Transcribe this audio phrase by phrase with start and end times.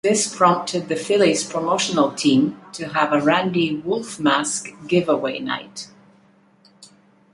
[0.03, 5.89] This prompted the Phillies promotional team to have a Randy Wolf Mask giveaway night.